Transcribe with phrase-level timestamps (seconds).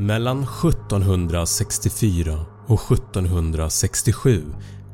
[0.00, 4.44] Mellan 1764 och 1767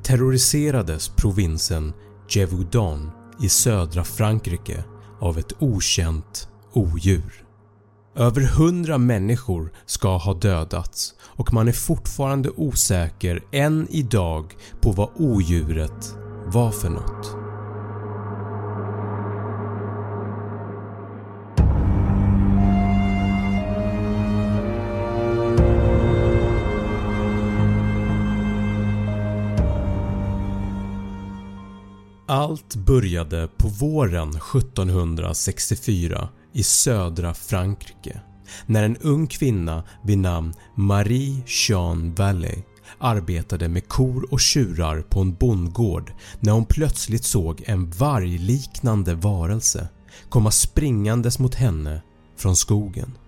[0.02, 1.92] terroriserades provinsen
[2.28, 3.10] Gévaudan
[3.42, 4.84] i södra Frankrike
[5.20, 7.44] av ett okänt odjur.
[8.16, 15.08] Över 100 människor ska ha dödats och man är fortfarande osäker än idag på vad
[15.16, 16.14] odjuret
[16.46, 17.43] var för något.
[32.26, 38.20] Allt började på våren 1764 i södra Frankrike
[38.66, 42.62] när en ung kvinna vid namn Marie Jean Valley
[42.98, 49.88] arbetade med kor och tjurar på en bondgård när hon plötsligt såg en vargliknande varelse
[50.28, 52.02] komma springandes mot henne
[52.36, 53.18] från skogen.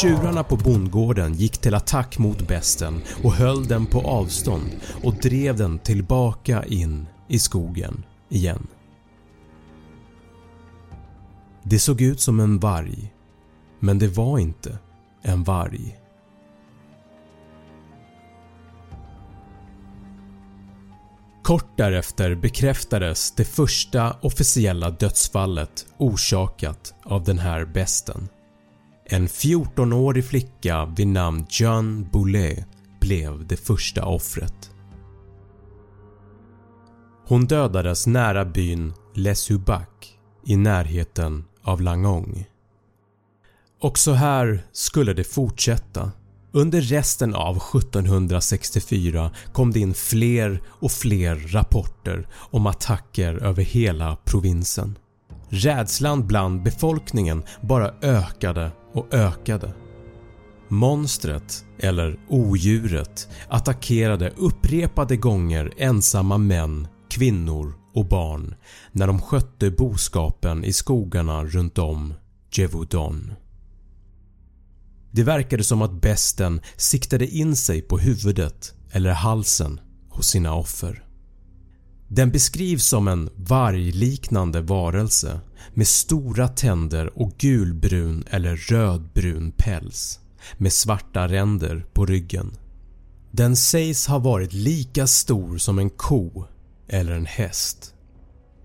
[0.00, 4.70] Tjurarna på bondgården gick till attack mot besten och höll den på avstånd
[5.04, 8.66] och drev den tillbaka in i skogen igen.
[11.62, 13.12] Det såg ut som en varg,
[13.80, 14.78] men det var inte
[15.22, 15.98] en varg.
[21.42, 28.28] Kort därefter bekräftades det första officiella dödsfallet orsakat av den här besten.
[29.10, 32.66] En 14-årig flicka vid namn Jeanne Boulet
[33.00, 34.70] blev det första offret.
[37.26, 39.88] Hon dödades nära byn Les Hubac
[40.46, 42.46] i närheten av Langong.
[43.80, 46.12] Och så här skulle det fortsätta.
[46.52, 54.16] Under resten av 1764 kom det in fler och fler rapporter om attacker över hela
[54.16, 54.98] provinsen.
[55.48, 59.74] Rädslan bland befolkningen bara ökade och ökade.
[60.68, 68.54] Monstret, eller odjuret, attackerade upprepade gånger ensamma män, kvinnor och barn
[68.92, 72.14] när de skötte boskapen i skogarna runt om
[72.52, 73.32] Jevudon.
[75.10, 81.07] Det verkade som att besten siktade in sig på huvudet eller halsen hos sina offer.
[82.08, 85.40] Den beskrivs som en vargliknande varelse
[85.74, 90.20] med stora tänder och gulbrun eller rödbrun päls
[90.56, 92.56] med svarta ränder på ryggen.
[93.30, 96.44] Den sägs ha varit lika stor som en ko
[96.88, 97.94] eller en häst.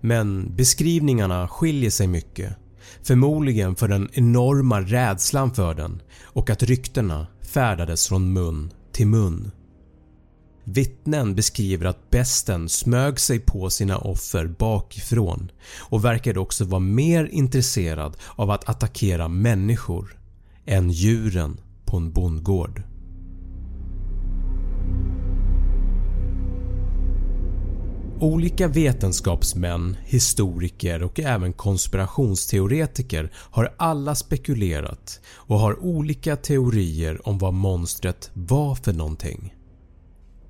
[0.00, 2.56] Men beskrivningarna skiljer sig mycket,
[3.02, 9.50] förmodligen för den enorma rädslan för den och att ryktena färdades från mun till mun.
[10.64, 17.28] Vittnen beskriver att besten smög sig på sina offer bakifrån och verkade också vara mer
[17.32, 20.18] intresserad av att attackera människor
[20.66, 22.82] än djuren på en bondgård.
[28.20, 37.54] Olika vetenskapsmän, historiker och även konspirationsteoretiker har alla spekulerat och har olika teorier om vad
[37.54, 39.54] monstret var för någonting.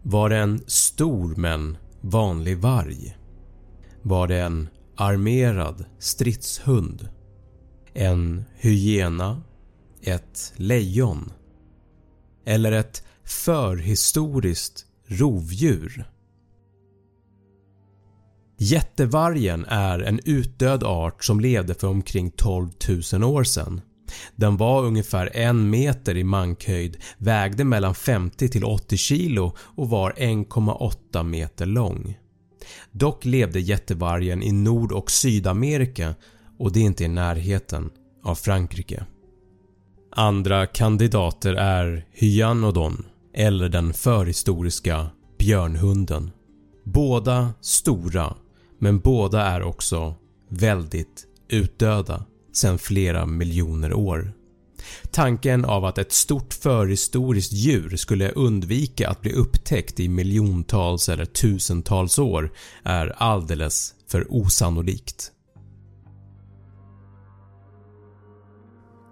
[0.07, 3.17] Var det en stor men vanlig varg?
[4.03, 7.09] Var det en armerad stridshund?
[7.95, 9.43] En hyena?
[10.03, 11.33] Ett lejon?
[12.45, 16.05] Eller ett förhistoriskt rovdjur?
[18.59, 22.69] Jättevargen är en utdöd art som levde för omkring 12
[23.13, 23.81] 000 år sedan.
[24.37, 30.13] Den var ungefär en meter i mankhöjd, vägde mellan 50 till 80 kilo och var
[30.13, 32.19] 1,8 meter lång.
[32.93, 36.15] Dock levde jättevargen i Nord och Sydamerika
[36.59, 37.91] och det är inte i närheten
[38.25, 39.07] av Frankrike.
[40.17, 45.07] Andra kandidater är Hyanodon eller den förhistoriska
[45.39, 46.31] björnhunden.
[46.85, 48.35] Båda stora
[48.79, 50.15] men båda är också
[50.49, 52.25] väldigt utdöda
[52.55, 54.33] sedan flera miljoner år.
[55.11, 61.25] Tanken av att ett stort förhistoriskt djur skulle undvika att bli upptäckt i miljontals eller
[61.25, 62.53] tusentals år
[62.83, 65.31] är alldeles för osannolikt.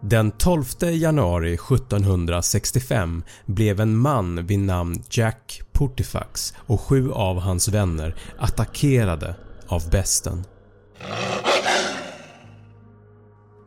[0.05, 7.69] Den 12 januari 1765 blev en man vid namn Jack Portifax och sju av hans
[7.69, 9.35] vänner attackerade
[9.67, 10.45] av besten.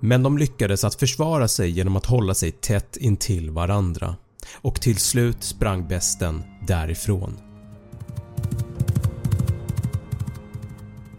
[0.05, 4.15] Men de lyckades att försvara sig genom att hålla sig tätt intill varandra.
[4.61, 7.37] och till slut sprang besten därifrån.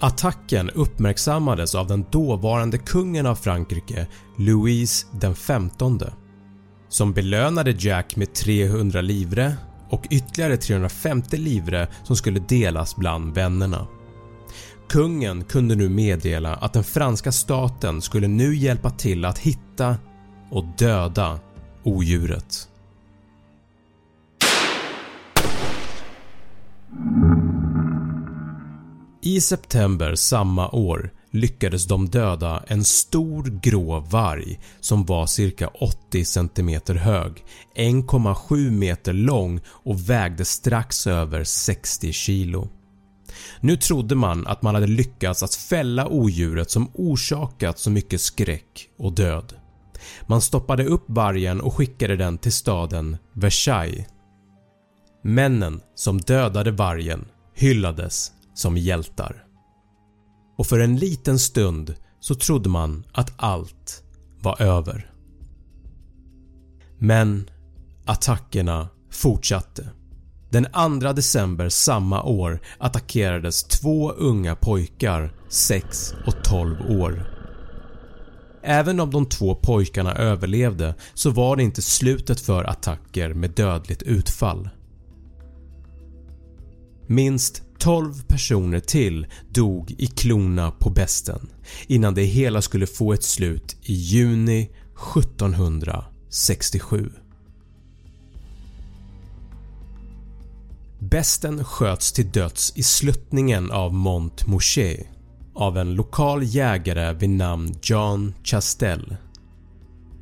[0.01, 4.07] Attacken uppmärksammades av den dåvarande kungen av Frankrike
[4.39, 6.05] Louis den XV
[6.89, 9.57] som belönade Jack med 300 livre
[9.91, 13.87] och ytterligare 350 livre som skulle delas bland vännerna.
[14.89, 19.97] Kungen kunde nu meddela att den franska staten skulle nu hjälpa till att hitta
[20.51, 21.41] och döda
[21.83, 22.69] odjuret.
[29.23, 36.25] I september samma år lyckades de döda en stor grå varg som var cirka 80
[36.25, 37.45] cm hög,
[37.77, 42.69] 1,7 meter lång och vägde strax över 60 kilo.
[43.61, 48.89] Nu trodde man att man hade lyckats att fälla odjuret som orsakat så mycket skräck
[48.99, 49.53] och död.
[50.27, 54.07] Man stoppade upp vargen och skickade den till staden Versailles.
[55.23, 57.25] Männen som dödade vargen
[57.55, 59.45] hyllades som hjältar.
[60.59, 64.03] Och för en liten stund så trodde man att allt
[64.41, 65.11] var över.
[66.99, 67.51] Men
[68.05, 69.89] attackerna fortsatte.
[70.57, 70.67] Den
[71.01, 77.31] 2 december samma år attackerades två unga pojkar 6 och 12 år.
[78.63, 84.03] Även om de två pojkarna överlevde så var det inte slutet för attacker med dödligt
[84.03, 84.69] utfall.
[87.07, 91.49] Minst 12 personer till dog i klorna på besten
[91.87, 94.71] innan det hela skulle få ett slut i juni
[95.17, 97.11] 1767.
[101.11, 105.07] Besten sköts till döds i sluttningen av Mont Mouché
[105.55, 109.17] av en lokal jägare vid namn John Chastel.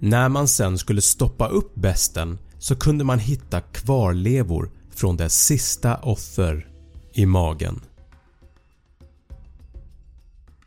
[0.01, 5.97] När man sen skulle stoppa upp besten så kunde man hitta kvarlevor från dess sista
[5.97, 6.69] offer
[7.13, 7.81] i magen.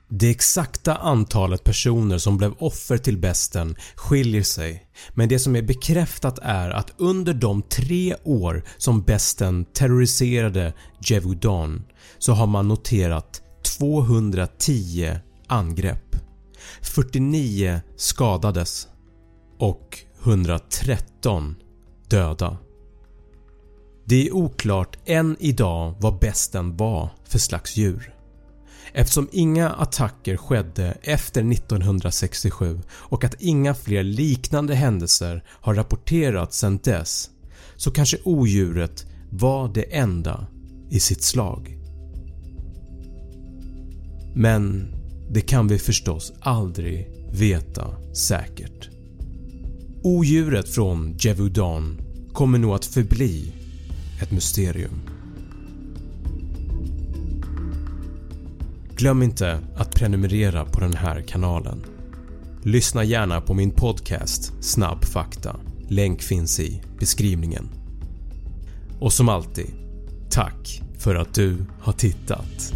[0.09, 5.62] Det exakta antalet personer som blev offer till besten skiljer sig men det som är
[5.62, 11.83] bekräftat är att under de tre år som besten terroriserade Jevudan
[12.18, 13.42] så har man noterat
[13.77, 15.15] 210
[15.48, 16.15] angrepp,
[16.81, 18.88] 49 skadades
[19.59, 21.56] och 113
[22.07, 22.57] döda.
[24.06, 28.17] Det är oklart än idag vad besten var för slags djur.
[28.94, 36.80] Eftersom inga attacker skedde efter 1967 och att inga fler liknande händelser har rapporterats sedan
[36.84, 37.30] dess
[37.75, 40.48] så kanske odjuret var det enda
[40.89, 41.78] i sitt slag.
[44.36, 44.94] Men
[45.30, 48.90] det kan vi förstås aldrig veta säkert.
[50.04, 52.01] Odjuret från Jevudan
[52.33, 53.51] kommer nog att förbli
[54.22, 55.17] ett mysterium.
[58.97, 61.85] Glöm inte att prenumerera på den här kanalen.
[62.63, 65.55] Lyssna gärna på min podcast Snabb fakta.
[65.88, 67.69] Länk finns i beskrivningen.
[68.99, 69.73] Och som alltid,
[70.29, 72.73] tack för att du har tittat.